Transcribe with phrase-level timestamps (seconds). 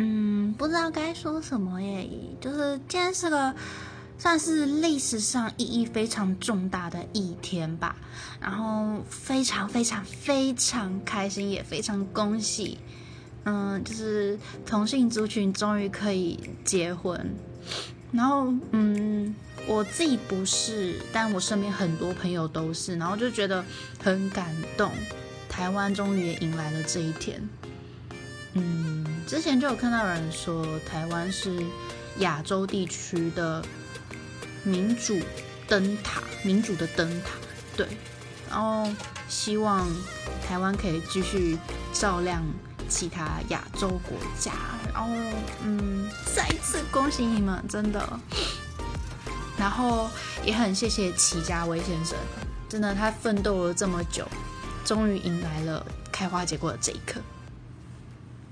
[0.00, 2.08] 嗯，不知道该说什么耶，
[2.40, 3.52] 就是今天是个
[4.16, 7.96] 算是历史上意义非常重大的一天吧，
[8.40, 12.78] 然后非常非常非常开心，也非常恭喜，
[13.44, 17.34] 嗯，就是同性族群终于可以结婚，
[18.12, 19.34] 然后嗯，
[19.66, 23.64] 我自己不是，但我身边很多朋友都是，然后就觉得
[24.00, 24.92] 很感动，
[25.48, 27.48] 台湾终于也迎来了这一天，
[28.52, 29.07] 嗯。
[29.28, 31.62] 之前就有看到有人说，台湾是
[32.20, 33.62] 亚洲地区的
[34.64, 35.20] 民主
[35.68, 37.32] 灯塔，民主的灯塔，
[37.76, 37.86] 对。
[38.48, 38.90] 然后
[39.28, 39.86] 希望
[40.42, 41.58] 台湾可以继续
[41.92, 42.42] 照亮
[42.88, 44.52] 其他亚洲国家。
[44.94, 45.12] 然后，
[45.62, 48.18] 嗯，再一次恭喜你们，真的。
[49.58, 50.08] 然后
[50.42, 52.16] 也很谢谢齐家威先生，
[52.66, 54.26] 真的他奋斗了这么久，
[54.86, 57.20] 终于迎来了开花结果的这一刻。